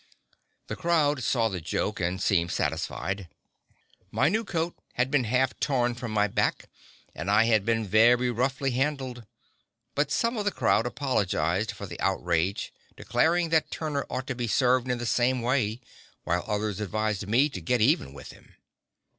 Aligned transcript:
The 0.65 0.75
crowd 0.75 1.21
saw 1.21 1.47
the 1.47 1.61
joke 1.61 1.99
and 1.99 2.19
seemed 2.19 2.51
satisfied. 2.51 3.27
My 4.09 4.29
new 4.29 4.43
coat 4.43 4.75
had 4.93 5.11
been 5.11 5.25
half 5.25 5.55
torn 5.59 5.93
from 5.93 6.09
my 6.09 6.27
back 6.27 6.69
and 7.13 7.29
I 7.29 7.43
had 7.43 7.63
been 7.67 7.85
very 7.85 8.31
roughly 8.31 8.71
handled. 8.71 9.27
But 9.93 10.09
some 10.11 10.37
of 10.37 10.45
the 10.45 10.51
crowd 10.51 10.87
apologized 10.87 11.71
for 11.73 11.85
the 11.85 12.01
outrage, 12.01 12.73
declaring 12.97 13.49
that 13.49 13.69
Turner 13.69 14.07
ought 14.09 14.25
to 14.25 14.33
be 14.33 14.47
served 14.47 14.89
in 14.89 14.97
the 14.97 15.05
same 15.05 15.39
way, 15.43 15.81
while 16.23 16.43
others 16.47 16.79
advised 16.79 17.27
me 17.27 17.47
to 17.49 17.61
"get 17.61 17.79
even 17.79 18.11
with 18.11 18.31
him." 18.31 18.55